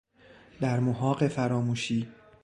در 0.61 0.79
محاق 0.79 1.27
فراموشی 1.27 2.09